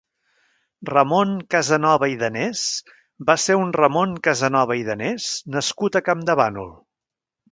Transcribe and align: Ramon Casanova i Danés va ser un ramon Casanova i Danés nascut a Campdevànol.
Ramon 0.89 1.33
Casanova 1.55 2.07
i 2.13 2.17
Danés 2.23 2.63
va 3.29 3.35
ser 3.45 3.57
un 3.65 3.75
ramon 3.77 4.17
Casanova 4.29 4.79
i 4.81 4.83
Danés 4.87 5.27
nascut 5.57 5.99
a 6.01 6.05
Campdevànol. 6.11 6.73